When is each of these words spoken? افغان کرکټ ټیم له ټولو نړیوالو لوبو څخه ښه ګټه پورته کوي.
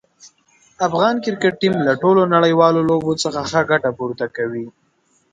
افغان 0.87 1.15
کرکټ 1.23 1.53
ټیم 1.61 1.75
له 1.87 1.93
ټولو 2.01 2.21
نړیوالو 2.35 2.81
لوبو 2.89 3.11
څخه 3.23 3.39
ښه 3.49 3.61
ګټه 3.71 3.89
پورته 3.97 4.25
کوي. 4.35 4.65